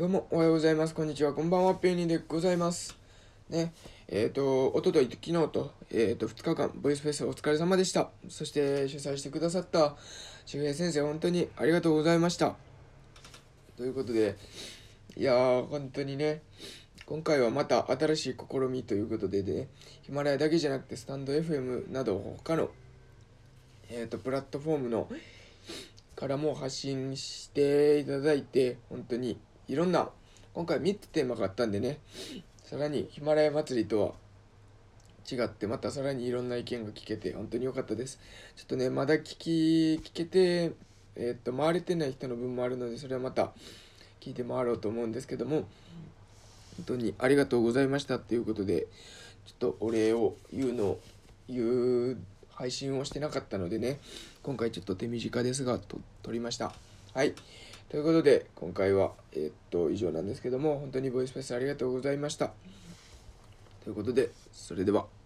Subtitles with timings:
[0.00, 0.94] どうもおはようございます。
[0.94, 1.34] こんにちは。
[1.34, 1.74] こんばんは。
[1.74, 2.96] ペニーでございます。
[3.50, 3.74] ね。
[4.08, 8.08] えっ、と、おととい、昨日と、えっ、と、2日間、ボイスフェスお疲れ様でした。
[8.30, 9.96] そして、主催してくださった
[10.46, 12.56] 周平先生、本当にありがとうございました。
[13.76, 14.36] ということで、
[15.18, 16.40] いやー、本当にね、
[17.04, 19.68] 今回はまた新しい試みということでね、
[20.00, 22.70] ヒマラヤだけじゃなくて、スタンド FM など、他の、
[23.90, 25.10] えっ、と、プラットフォームの、
[26.16, 29.38] からも発信していただいて、本当に
[29.70, 30.10] いろんな、
[30.52, 32.00] 今回3つテーマがあったんでね、
[32.64, 34.12] さらにヒマラヤ祭りとは
[35.30, 38.18] 違って、またさらにいろんな意見が聞けて、本当に良かったです。
[38.56, 40.72] ちょっとね、まだ聞き、聞けて、
[41.14, 43.52] えーっと、回れてない人の分もあるので、それはまた
[44.20, 45.68] 聞いて回ろうと思うんですけども、
[46.76, 48.88] 本当にありがとうございましたっていうことで、
[49.46, 51.00] ちょっとお礼を言うのを、
[51.48, 52.16] 言う
[52.50, 54.00] 配信をしてなかったのでね、
[54.42, 56.74] 今回ちょっと手短ですが、と撮りました。
[57.14, 57.34] はい。
[57.90, 62.52] ということで、今回は、えーっと、以上なんですけども、本当にボイスフェスありがとうございました。
[63.82, 65.19] ということで、それでは。